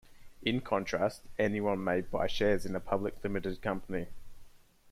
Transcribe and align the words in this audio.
In 0.41 0.61
contrast, 0.61 1.21
anyone 1.37 1.83
may 1.83 2.01
buy 2.01 2.25
shares 2.25 2.65
in 2.65 2.75
a 2.75 2.79
public 2.79 3.23
limited 3.23 3.61
company. 3.61 4.07